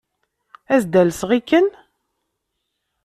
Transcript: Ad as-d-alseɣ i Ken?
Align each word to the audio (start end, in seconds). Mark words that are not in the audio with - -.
Ad 0.73 0.75
as-d-alseɣ 0.79 1.31
i 1.37 1.39
Ken? 1.49 1.67